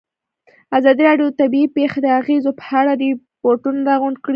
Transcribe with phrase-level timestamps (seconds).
[0.77, 4.29] ازادي راډیو د طبیعي پېښې د اغېزو په اړه ریپوټونه راغونډ کړي.